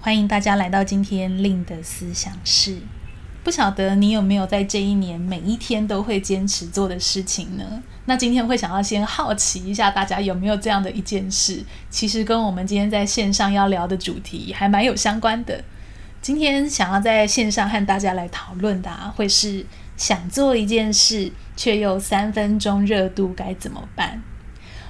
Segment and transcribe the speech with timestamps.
[0.00, 2.78] 欢迎大家来到今天令的思想室。
[3.42, 7.82] 不晓得你有没有在这一年每一天都会坚持做的事情呢？
[8.04, 15.64] 那今天会想要先好奇一下大家有没有这样的一件事，其实跟我们今天在线上要聊的主题还蛮有相关的。
[16.22, 24.22] 今天想要在线上和大家来讨论的啊，会是想做一件事却又三分钟热度该怎么办？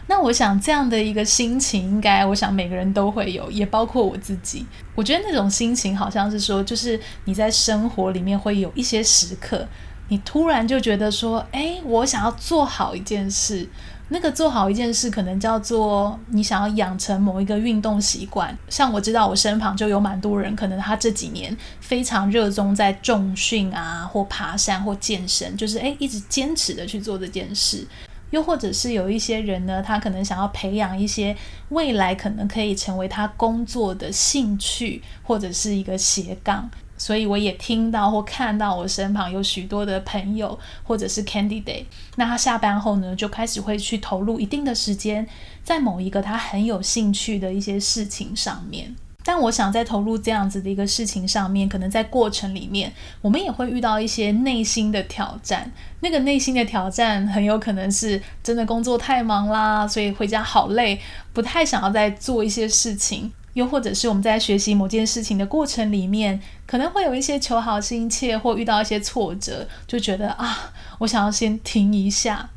[0.09, 4.67] 那我想这样的一个心情，应该我想每个人都会有，也包括我自己。
[4.95, 9.69] 我觉得那种心情好像是说，就是你在生活里面会有一些时刻，
[10.09, 13.69] 你突然就觉得说，诶，我想要做好一件事。
[14.11, 18.57] 那个做好一件事，可能叫做你想要养成某一个运动习惯。
[18.71, 27.87] 像我知道我身旁就有蛮多人，可能他这几年非常热衷在重训啊，或爬山或健身，就是诶，一直坚持的去做这件事。
[28.31, 31.37] 又或者是有一些人呢，他可能想要培养一些
[31.71, 36.71] 未来可能可以成为他工作的兴趣，或者是一个斜杠。
[37.01, 41.85] 所以我也听到或看到我身旁有许多的朋友或者是 candidate，
[42.17, 45.25] 那他下班后呢，就开始会去投入一定的时间
[45.63, 48.97] 在某一个他很有兴趣的一些事情上面。
[49.29, 52.91] 但我想在投入这样子的一个事情上面，可能在过程里面，
[53.21, 55.71] 我们也会遇到一些内心的挑战。
[56.01, 60.99] 那个内心的挑战很有可能是真的工作太忙啦，所以回家好累，
[61.35, 63.31] 不太想要再做一些事情。
[63.53, 72.49] 又或者是我们在学习某件事情的过程里面，可能会有一些求好心切，或遇到一些挫折，就觉得啊，我想要先停一下。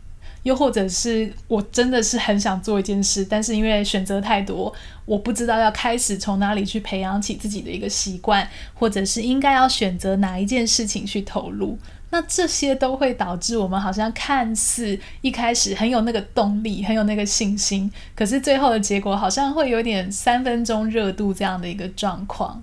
[0.44, 4.74] 又或者是我真的是很想做一件事，但是因为选择太多，
[5.06, 11.78] 我不知道要开始从哪里去培养起自己的一个习惯，或者是应该要选择哪一件事情去投入。
[12.14, 22.62] 那这些都会导致我们好像看似一开始很有那个动力，很有那个信心，可是最后的结果好像会有点三分钟热度这样的一个状况。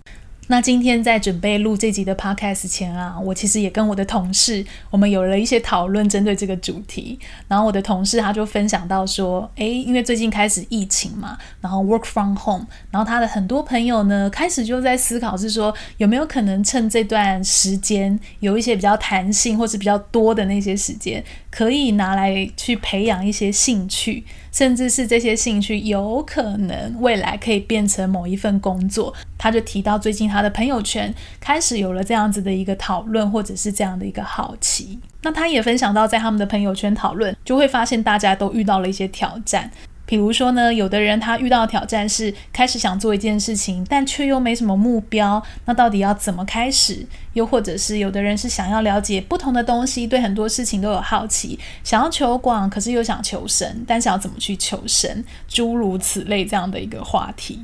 [0.50, 7.18] 那今天在准备录这集的 podcast 前啊，我其实也跟我的同事，我们有了一些讨论，针对这个主题。
[7.46, 24.24] 然后我的同事他就分享到说，诶，因为最近开始疫情嘛，然后 work from home，然后他的很多朋友呢，开始就在思考是说，有没有可能趁这段时间有一些比较弹性或是比较多的那些时间，可以拿来去培养一些兴趣。
[24.50, 34.98] 甚至是这些兴趣有可能未来可以变成某一份工作，他就提到最近他的朋友圈开始有了这样子的一个讨论，或者是这样的一个好奇。
[35.22, 39.70] 那他也分享到，在他们的朋友圈讨论，就会发现大家都遇到了一些挑战。
[40.08, 47.04] 比如说呢，有的人他遇到挑战是开始想做一件事情，但却又没什么目标，那到底要怎么开始？
[47.34, 55.22] 又或者是有的人是想要了解不同的东西，对很多事情都有好奇，想要求广，可是又想求深，但是要怎么去求深？
[55.46, 57.60] 诸如此类这样的一个话题。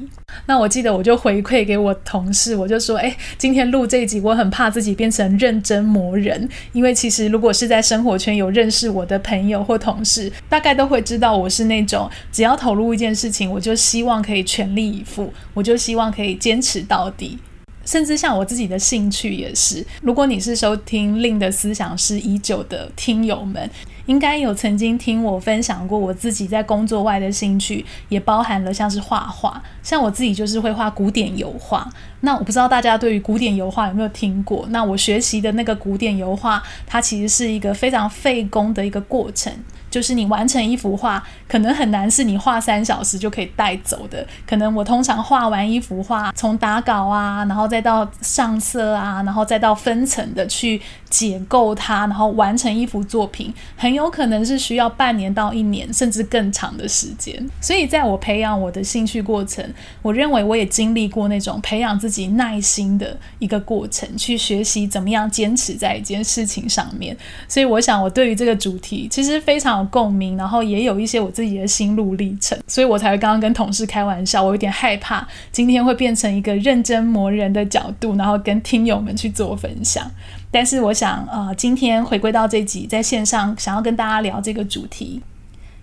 [0.46, 12.08] 那我记得我就回馈给我同事，我就说，诶，今天录这一集，我很怕自己变成认真磨人，因为其实如果是在生活圈有认识我的朋友或同事，大概都会知道我是那种。
[12.34, 17.38] 只要投入一件事情，我就希望可以全力以赴，我就希望可以坚持到底。
[17.84, 23.70] 甚至像我自己的兴趣也是，如果你是收听令的思想是已久的听友们，
[24.06, 29.62] 应该有曾经听我分享过我自己在工作外的兴趣，也包含了像是画画。
[29.82, 31.88] 像我自己就是会画古典油画。
[32.20, 34.64] 那我不知道大家对于古典油画有没有听过？
[34.70, 39.52] 那我学习的那个古典油画，它其实是一个非常费工的一个过程。
[39.90, 44.26] 就是你完成一幅画，可能很难是你画三小时就可以带走的。
[44.44, 50.82] 可能我通常画完一幅画，从打稿啊，然后再到上色啊，然后再到分层的去
[51.14, 57.48] 解构它，然后完成一幅作品，很有可能是需要半年到一年，甚至更长的时间。
[57.60, 59.64] 所以在我培养我的兴趣过程，
[60.02, 67.16] 我认为我也经历过那种培养自己耐心的一个过程，去学习怎么样坚持在一件事情上面。
[67.46, 80.10] 所以我想，我对于这个主题其实非常有共鸣，然后也有一些我自己的心路历程，所以我才会刚刚跟同事开玩笑，我有点害怕今天会变成一个认真磨人的角度，然后跟听友们去做分享。
[80.54, 85.20] 但是我想，呃，今天回归到这集，在线上想要跟大家聊这个主题，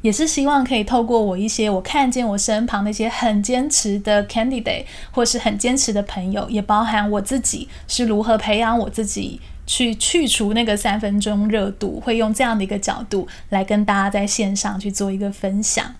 [0.01, 15.95] 也是希望可以透过我一些我看见我身旁那些很坚持的 candidate，或是很坚持的朋友，也包含我自己是如何培养我自己去去除那个三分钟热度，会用这样的一个角度来跟大家在线上去做一个分享。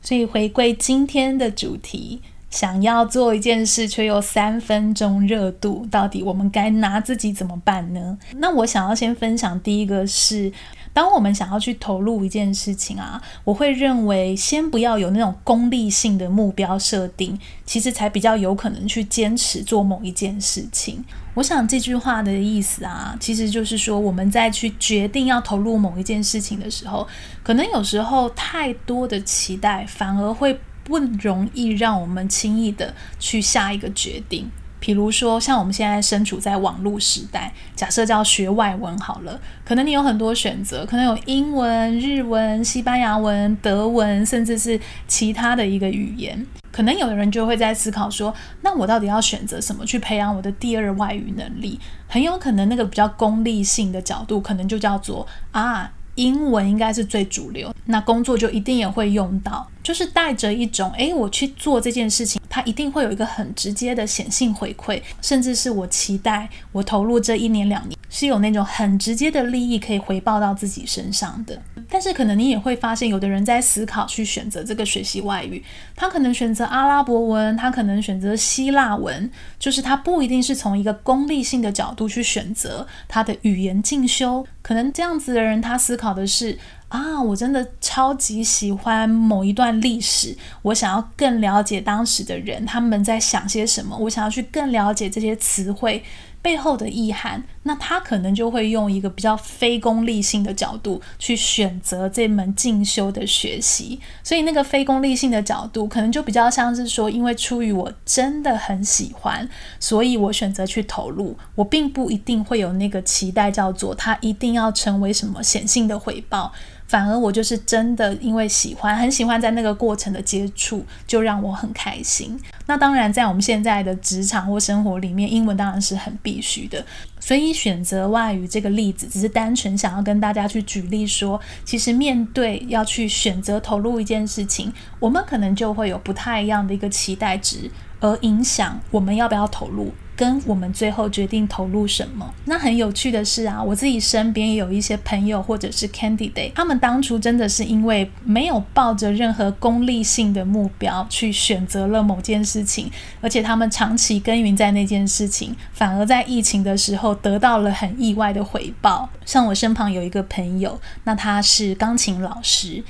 [0.00, 2.22] 所以回归今天的主题。
[2.52, 8.18] 想要做一件事，却又三分钟热度，到底我们该拿自己怎么办呢？
[8.36, 10.52] 那我想要先分享第一个是，
[10.92, 21.02] 当我们想要去投入一件事情啊，我会认为先不要有那种功利性的目标设定，其实才比较有可能去坚持做某一件事情。
[21.34, 27.08] 我想这句话的意思啊，其实就是说我们在去决定要投入某一件事情的时候，
[27.42, 30.60] 可能有时候太多的期待反而会。
[30.84, 34.50] 不容易让我们轻易的去下一个决定。
[34.80, 46.44] 比如说，像我们现在身处在网络时代，假设叫学外文好了，可能你有很多选择，可能有英文、日文、西班牙文、德文，甚至是其他的一个语言。
[46.72, 51.78] 可能有的人就会在思考说，那我到底要选择什么去培养我的第二外语能力？
[52.08, 55.92] 很有可能那个比较功利性的角度，可能就叫做啊。
[56.22, 71.60] 英文应该是最主流，那工作就一定也会用到，就是带着一种，诶，我去做这件事情，它一定会有一个很直接的显性回馈，甚至是我期待我投入这一年两年是有那种很直接的利益可以回报到自己身上的。
[71.88, 75.62] 但是可能你也会发现，有的人在思考去选择这个学习外语，
[75.96, 79.28] 他可能选择阿拉伯文，他可能选择希腊文，
[79.58, 84.46] 就是他不一定是从一个功利性的角度去选择他的语言进修。
[84.62, 86.56] 可能这样子的人，他思考的是
[86.88, 96.02] 啊，我真的超级喜欢某一段历史，我想要更了解当时的人，他们在想些什么，我想要去更了解这些词汇
[96.42, 97.42] 背后的意涵。
[97.64, 109.48] 那他可能就会用一个比较非功利性的角度去选择这门进修的学习，所以那个非功利性的角度，可能就比较像是说，因为出于我真的很喜欢，
[109.78, 116.52] 所以我选择去投入，我并不一定会有那个期待，叫做他一定要成为什么显性的回报。
[116.92, 122.38] 反而我就是真的因为喜欢，很喜欢在那个过程的接触，就让我很开心。
[122.66, 126.84] 那当然，在我们现在的职场或生活里面，英文当然是很必须的。
[127.18, 139.90] 所以选择外语这个例子，只是单纯想要跟大家去举例说，其实面对要去选择投入一件事情，我们可能就会有不太一样的一个期待值，而影响我们要不要投入。
[140.22, 142.32] 跟我们最后决定投入什么。
[142.44, 152.88] 那很有趣的是啊，我自己身边也有一些朋友或者是 candidate，他们当初真的是因为没有抱着任何功利性的目标去选择了某件事情，
[153.20, 159.10] 而且他们长期耕耘在那件事情，反而在疫情的时候得到了很意外的回报。
[159.24, 162.84] 像我身旁有一个朋友，那他是钢琴老师。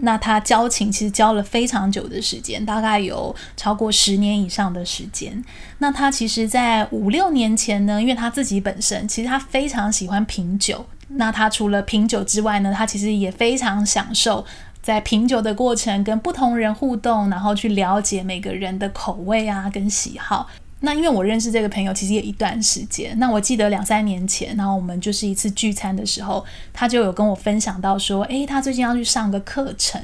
[0.00, 5.42] 那他交情其实交了非常久的时间，大概有超过十年以上的时间。
[5.78, 10.84] 那他其实，在五六年前呢，因为他自己本身其实他非常喜欢品酒。
[11.08, 14.44] 那他除了品酒之外呢，他其实也非常享受
[14.82, 20.48] 在品酒的过程，跟不同人互动，然后去了解每个人的口味啊，跟喜好。
[20.86, 30.00] 那因为我认识这个朋友其实也一段时间，那我记得两三年前，然后我们就是一次聚餐的时候，他就有跟我分享到说，诶，他最近要去上个课程，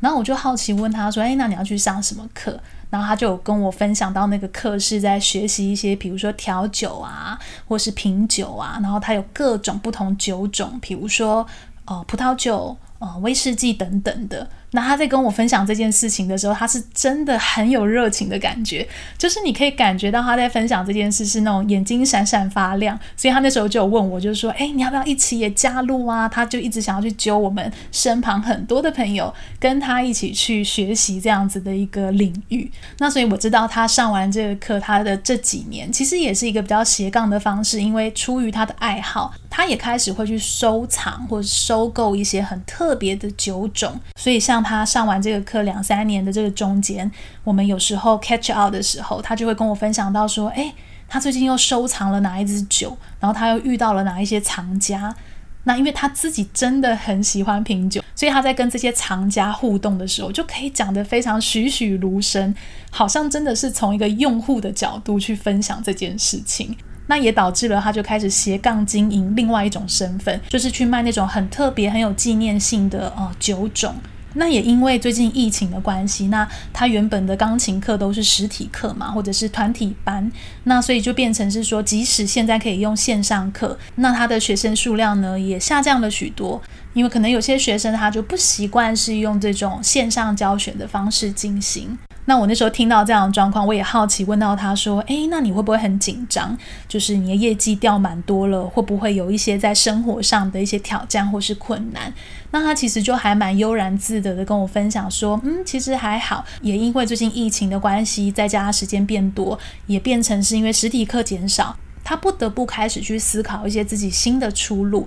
[0.00, 2.60] 然后我就好奇问他说，诶，那你要去上什么课？
[2.90, 11.46] 然后他就跟我分享到那个课是在学习一些，比如说调酒啊，或是品酒啊，然后他有各种不同酒种，比如说
[11.86, 12.76] 呃葡萄酒。
[12.98, 14.48] 呃，威士忌等等的。
[14.76, 18.86] 那他在跟我分享这件事情的时候，他是真的很有热情的感觉，
[19.18, 22.98] 就是你可以感觉到他在分享这件事是那种眼睛闪闪发亮。
[23.16, 26.28] 所以他那时候就有问我，就是说，诶，你要不要一起也加入啊？
[26.28, 32.70] 他就一直想要去揪我们身旁很多的朋友，跟他一起去学习这样子的一个领域。
[32.98, 42.86] 那所以我知道他上完这个课，他的这几年其实也是一个比较斜杠的方式，因为出于他的爱好，他也开始会去收藏或者收购一些很特。
[42.86, 47.08] 特别的酒种，所以像他上完这个课两三年的这个中间，
[47.44, 50.72] 我们有时候 catch out 的时候，他就会跟我分享到说，诶，
[51.06, 55.14] 他最近又收藏了哪一支酒，然后他又遇到了哪一些藏家。
[55.62, 62.54] 那因为他自己真的很喜欢品酒，所以他在跟这些藏家互动的时候，就可以讲得非常栩栩如生，
[62.90, 66.76] 好像真的是从一个用户的角度去分享这件事情。
[67.08, 73.94] 那也导致了他就开始斜杠经营另外一种身份，就是去卖那种很特别、很有纪念性的呃酒种。
[74.34, 80.30] 那也因为最近疫情的关系，那他原本的钢琴课都是实体课嘛，或者是团体班，
[80.64, 86.60] 那所以就变成是说，即使现在可以用线上课，那他的学生数量呢也下降了许多，
[86.92, 91.96] 因为可能有些学生他就不习惯是用这种线上教学的方式进行。
[92.26, 96.56] 那我那时候听到这样的状况，我也好奇问到他说：“诶，那你会不会很紧张？
[96.88, 102.12] 就是你的业绩掉蛮多了，会不会有一些在生活上的一些挑战或是困难？”
[102.50, 115.06] 那他其实就还蛮悠然自得的跟我分享说：“嗯，其实还好，也因为最近疫情的关系，在家时间变多，也变成是因为实体课减少，他不得不开始去思考一些自己新的出路。”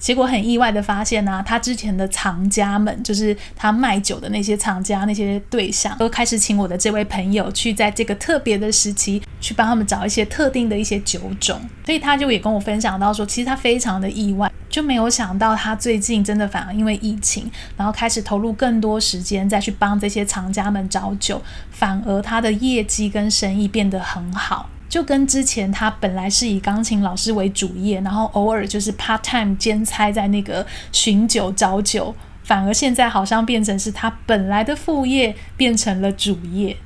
[0.00, 11.60] 结果很意外的发现呢、他之前的藏家们，就是他卖酒的那些藏家那些对象，都开始请我的这位朋友去在这个特别的时期去帮他们找一些特定的一些酒种。
[11.84, 24.70] 所以他就也跟我分享到说，其实他非常的意外，就没有想到他最近真的反而因为疫情，然后开始投入更多时间再去帮这些藏家们找酒，反而他的业绩跟生意变得很好。
[24.90, 36.76] 就跟之前他本来是以钢琴老师为主业，然后偶尔就是 part time 兼差在那个寻酒找酒，反而现在好像变成是他本来的副业变成了主业。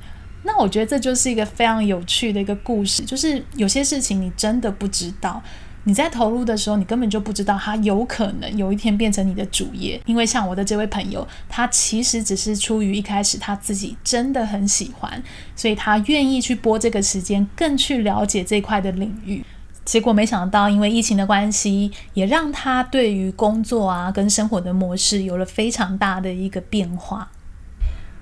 [0.43, 5.41] 那我觉得这就是一个非常有趣的一个故事，就是有些事情你真的不知道。
[5.87, 10.01] 你在投入的时候，你根本就不知道它有可能有一天变成你的主业。
[10.05, 15.21] 因为像我的这位朋友，他其实只是出于一开始他自己真的很喜欢，
[15.55, 19.43] 所以他愿意去拨这个时间，更去了解这块的领域。
[19.85, 27.29] 结果没想到，因为疫情的关系，也让他对于工作啊跟生活的模式有了非常大的一个变化。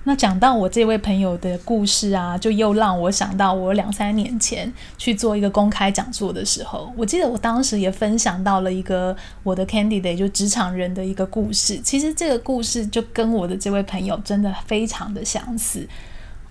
[0.06, 11.78] 那讲到我这位朋友的故事啊，就又让我想到我两三年前去做一个公开讲座的时候，我记得我当时也分享到了一个我的 candidate 就职场人的一个故事。
[11.78, 15.88] 其实这个故事就跟我的这位朋友真的非常的相似。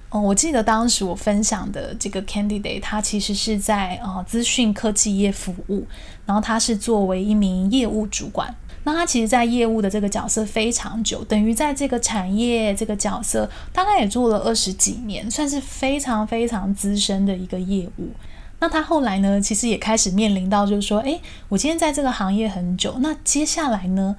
[0.10, 5.86] 嗯，我记得当时我分享的这个 candidate，他其实是在呃资讯科技业服务，
[6.26, 8.52] 然后他是作为一名业务主管。
[8.86, 18.10] 那他其实，在业务的这个角色非常久，等于在这个产业这个角色，大概也做了二十几年，算是非常非常资深的一个业务。
[18.60, 24.16] 那他后来呢，其实也开始面临到，就是说，诶，我今天在这个行业很久，那接下来呢？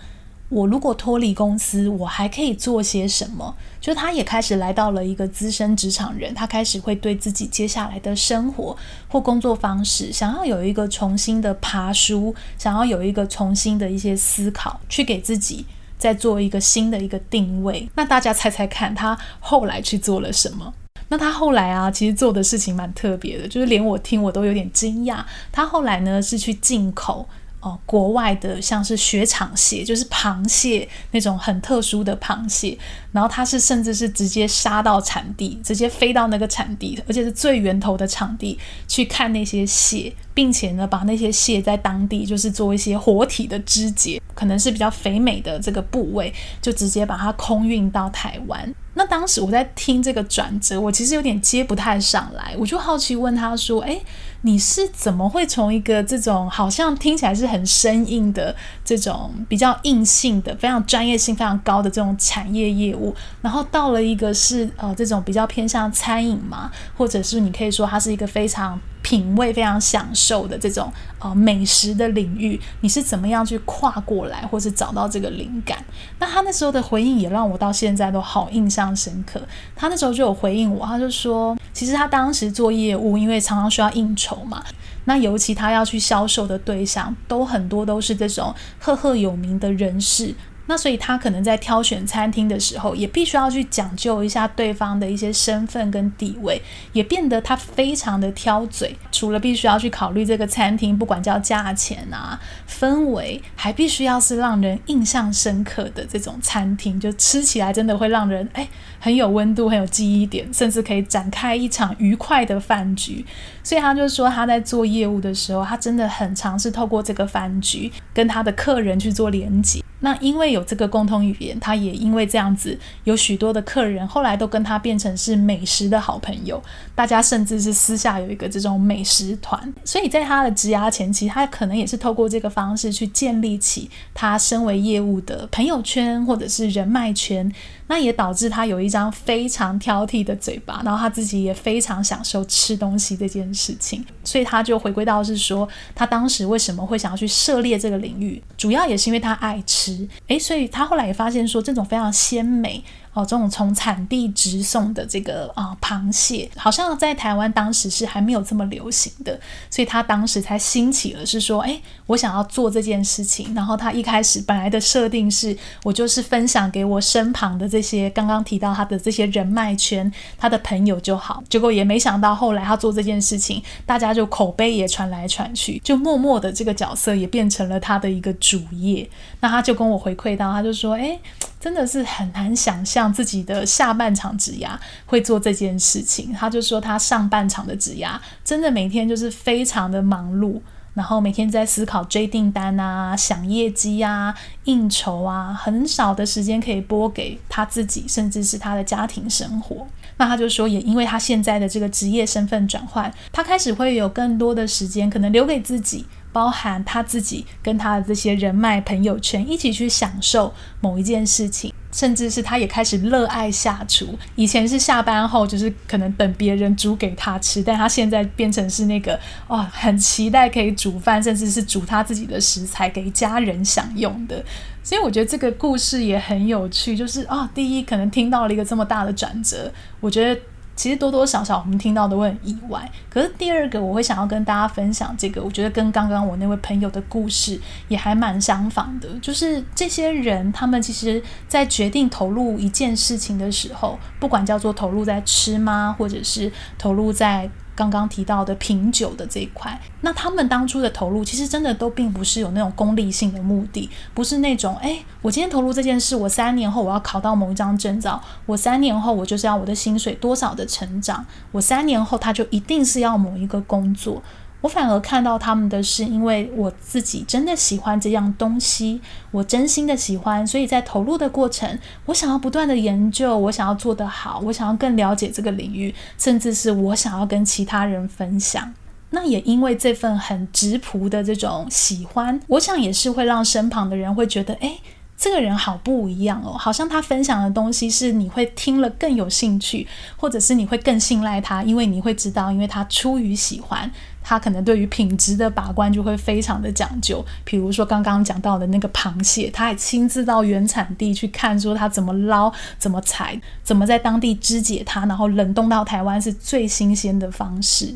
[0.50, 3.54] 我如果脱离公司，我还可以做些什么？
[3.80, 8.76] 就是他也开始来到了一个资深职场人，他开始会对自己接下来的生活
[9.08, 15.64] 或工作方式，想要有一个重新的爬梳，想要有一个重新的一些思考，去给自己
[15.98, 17.88] 再做一个新的一个定位。
[17.96, 20.72] 那大家猜猜看，他后来去做了什么？
[21.08, 25.24] 那他后来啊，其实做的事情蛮特别的，就是连我听我都有点惊讶。
[25.50, 27.26] 他后来呢，是去进口。
[27.64, 32.76] 哦，国外的像是雪场蟹，就是螃蟹那种很特殊的螃蟹，
[33.10, 46.30] 然后它是甚至是直接杀到产地，直接飞到那个产地，而且是最源头的场地去看那些蟹，并且呢，把那些蟹在当地就是做一些活体的肢解，可能是比较肥美的这个部位，
[46.60, 48.74] 就直接把它空运到台湾。
[48.94, 54.00] 那当时我在听这个转折，我其实有点接不太上来，我就好奇问他说：“诶，
[54.42, 75.84] 你是怎么会从一个这种好像听起来是很生硬的这种比较硬性的、非常专业性非常高的这种产业业务，然后到了一个是呃这种比较偏向餐饮嘛，或者是你可以说它是一个非常……”品味非常享受的这种呃美食的领域，你是怎么样去跨过来，或是找到这个灵感？
[76.18, 79.38] 那他那时候的回应也让我到现在都好印象深刻。
[79.76, 84.64] 他那时候就有回应我，他就说，其实他当时做业务，因为常常需要应酬嘛，
[85.04, 90.34] 那尤其他要去销售的对象都很多都是这种赫赫有名的人士。
[90.66, 96.60] 那所以他可能在挑选餐厅的时候，也必须要去讲究一下对方的一些身份跟地位，
[96.92, 98.96] 也变得他非常的挑嘴。
[99.12, 108.66] 除了必须要去考虑这个餐厅，不管叫价钱啊、氛围，还必须要是让人印象深刻的这种餐厅，就吃起来真的会让人诶
[108.98, 113.24] 很有温度、很有记忆点，甚至可以展开一场愉快的饭局。
[113.62, 119.82] 所以他就说他在做业务的时候，他真的很尝试透过这个饭局跟他的客人去做连接。
[120.04, 126.62] 那因为有这个共同语言，他也因为这样子，有许多的客人后来都跟他变成是美食的好朋友，
[126.94, 129.72] 大家甚至是私下有一个这种美食团。
[129.82, 137.50] 所以在他的职涯前期，他可能也是透过这个方式去建立起他身为业务的朋友圈或者是人脉圈。
[137.86, 149.93] 那也导致他有一张非常挑剔的嘴巴，然后他自己也非常享受吃东西这件事情，所以他就回归到是说，他当时为什么会想要去涉猎这个领域，主要也是因为他爱吃，
[150.28, 152.82] 诶，所以他后来也发现说，这种非常鲜美。
[153.14, 159.38] 哦，这种从产地直送的这个啊、螃蟹，好像在台湾当时是还没有这么流行的，
[159.70, 163.54] 所以他当时才兴起了，是说，哎，我想要做这件事情。
[163.54, 171.42] 然后他一开始本来的设定是，我就是分享给我身旁的这些刚刚提到他的这些人脉圈，他的朋友就好。
[171.48, 179.08] 结果也没想到后来他做这件事情，大家就口碑也传来传去，就默默的这个角色也变成了他的一个主业。
[179.40, 181.16] 那他就跟我回馈到，他就说，哎。
[181.64, 186.30] 真的是很难想象自己的下半场职涯会做这件事情。
[186.34, 190.60] 他就说他上半场的职涯真的每天就是非常的忙碌，
[190.92, 199.86] 然后每天在思考追订单啊、想业绩啊、应酬啊，很少的时间可以拨给他自己，甚至是他的家庭生活。
[200.18, 206.04] 那他就说，也因为他现在的这个职业身份转换，他开始会有更多的时间可能留给自己。
[206.34, 214.18] 包含他自己跟他的这些人脉朋友圈一起去享受某一件事情，甚至是他也开始热爱下厨。
[214.34, 224.44] 以前是下班后就是可能等别人煮给他吃，但他现在变成是那个哇，很期待可以煮饭，甚至是煮他自己的食材给家人享用的。
[224.82, 230.40] 所以我觉得这个故事也很有趣，就是啊，第一可能听到了一个这么大的转折，我觉得。
[230.76, 247.50] 其实多多少少我们听到都会很意外，可是第二个我会想要跟大家分享这个，我觉得跟刚刚我那位朋友的故事也还蛮相仿的，就是这些人他们其实在决定投入一件事情的时候，不管叫做投入在吃吗，或者是投入在。
[247.74, 264.22] 刚刚提到的品酒的这一块，那他们当初的投入其实真的都并不是有那种功利性的目的，不是那种诶，我今天投入这件事，我三年后我要考到某一张证照，我三年后我就是要我的薪水多少的成长，我三年后他就一定是要某一个工作。
[264.64, 268.98] 我反而看到他们的是，因为我自己真的喜欢这样东西，
[269.30, 278.72] 我真心的喜欢，所以在投入的过程，我想要不断的研究，我想要做得好，我想要更了解这个领域，甚至是我想要跟其他人分享。
[279.10, 284.80] 那也因为这份很质朴的这种喜欢，我想也是会让身旁的人会觉得，诶，
[285.16, 293.90] 这个人好不一样哦，好像他分享的东西是你会听了更有兴趣，或者是你会更信赖他，因为你会知道，因为他出于喜欢。
[294.26, 307.94] 他可能对于品质的把关就会非常的讲究，比如说刚刚讲到的那个螃蟹，他还亲自到原产地去看，说他怎么捞、怎么采、怎么在当地肢解它，然后冷冻到台湾是最新鲜的方式。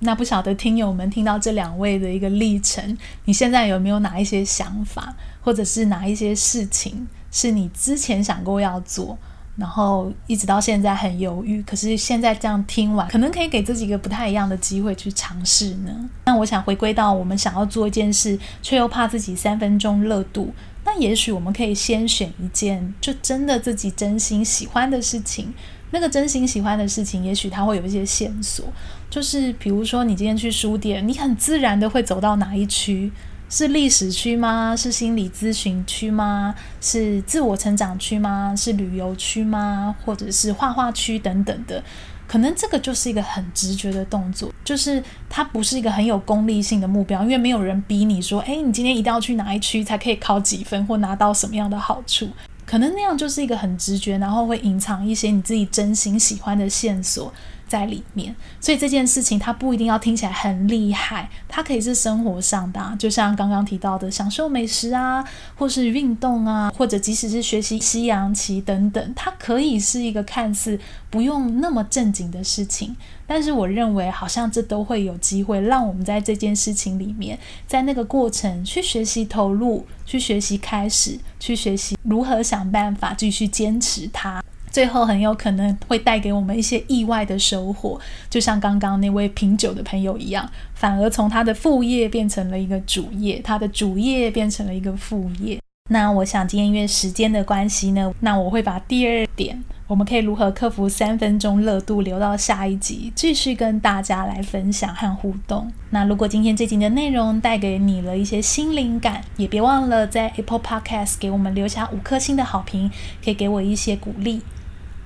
[0.00, 9.16] 那不晓得听友们听到这两位的一个历程，你现在有没有哪一些想法，或者是哪一些事情是你之前想过要做？
[9.56, 16.10] 然后一直到现在很犹豫，可是现在这样听完，可能可以给自己一个不太一样的机会去尝试呢。
[16.24, 20.52] 那我想回归到我们想要做一件事，却又怕自己三分钟热度，
[20.84, 25.54] 那也许我们可以先选一件就真的自己真心喜欢的事情。
[25.92, 28.66] 那个真心喜欢的事情，也许它会有一些线索，
[29.08, 33.12] 就是比如说你今天去书店，你很自然的会走到哪一区。
[33.48, 34.74] 是历史区吗？
[34.76, 36.54] 是心理咨询区吗？
[36.80, 38.54] 是自我成长区吗？
[38.56, 39.94] 是旅游区吗？
[40.04, 41.82] 或者是画画区等等的？
[42.26, 52.28] 可能这个就是一个很直觉的动作，就是它不是一个很有功利性的目标，因为没有人逼你说，诶，你今天一定要去哪一区才可以考几分或拿到什么样的好处。
[52.66, 57.32] 可能那样就是一个很直觉，然后会隐藏一些你自己真心喜欢的线索。
[57.68, 65.24] 在里面，所以这件事情它不一定要听起来很厉害，它可以是生活上的啊，就像刚刚提到的，享受美食啊，
[65.56, 70.78] 或是运动啊，或者即使是学习西洋棋等等，它可以是一个看似
[71.10, 72.94] 不用那么正经的事情，
[73.26, 84.42] 但是我认为好像这都会有机会让我们在这件事情里面，在那个过程去学习投入，去学习开始，去学习如何想办法继续坚持它。
[84.70, 87.98] 最后很有可能会带给我们一些意外的收获，
[88.28, 95.58] 就像刚刚那位品酒的朋友一样，反而从他的副业变成了一个主业，他的主业变成了一个副业。
[95.88, 105.70] 那我想今天因为时间的关系呢，那我会把第二点，我们可以如何克服三分钟热度，留到下一集继续跟大家来分享和互动。
[105.90, 112.90] 那如果今天这集的内容带给你了一些新灵感，也别忘了在 Apple Podcast 给我们留下五颗星的好评，
[113.24, 114.42] 可以给我一些鼓励。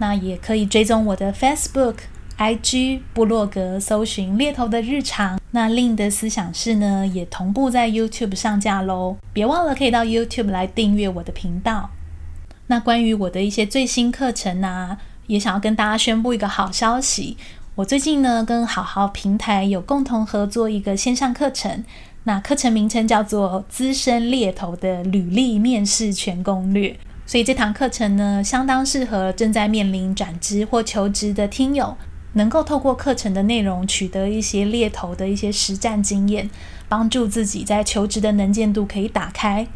[0.00, 1.94] 那也可以追踪我的 Facebook、
[2.38, 5.38] IG、部落格，搜寻猎头的日常。
[5.50, 9.18] 那另的思想室呢，也同步在 YouTube 上架喽。
[9.34, 11.90] 别忘了可以到 YouTube 来订阅我的频道。
[12.68, 17.36] 那关于我的一些最新课程啊，也想要跟大家宣布一个好消息。
[17.74, 21.84] 我最近呢，跟好好平台有共同合作一个线上课程，
[22.24, 26.90] 那课程名称叫做《资深猎头的履历面试全攻略》。
[27.30, 31.96] 所以这堂课程呢，相当适合正在面临转职或求职的听友，
[32.32, 36.50] 能够透过课程的内容取得一些猎头的一些实战经验，
[36.88, 39.68] 帮助自己在求职的能见度可以打开。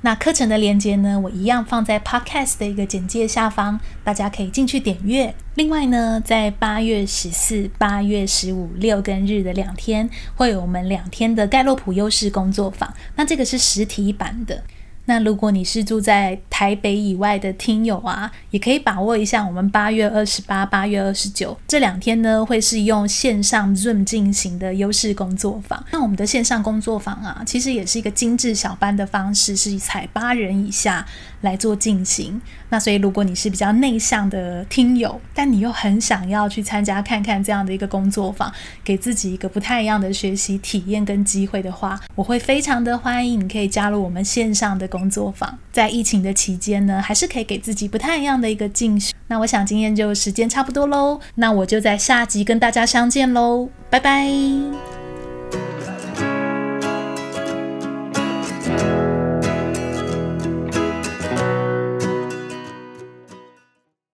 [0.00, 5.32] 那课程的链接呢，我一样放在 Podcast 的一个简介下方，大家可以进去点阅。
[5.54, 12.92] 另外呢，在八月十四、八月十五六跟日的两天，会有我们两天的盖洛普优势工作坊。
[13.14, 14.64] 那这个是实体版的。
[15.10, 25.84] 那如果你是住在台北以外的听友啊，也可以把握一下我们八月二十八、八月二十九这两天呢，会是用线上 Zoom 进行的优势工作坊。
[25.90, 31.04] 那我们的线上工作坊啊，其实也是一个精致小班的方式，是采八人以下
[31.40, 32.40] 来做进行。
[32.68, 38.52] 那所以如果你是比较内向的听友，但你又很想要去参加看看这样的一个工作坊，
[38.84, 44.99] 给自己一个不太一样的学习体验跟机会的话，我会非常的欢迎你可以加入我们线上的工。
[45.00, 49.14] 工作坊在疫情的期间呢，还是可以给自己不太一样的一个进修。
[49.28, 54.99] 那我想今天就时间差不多喽，那我就在下集跟大家相见喽，拜拜。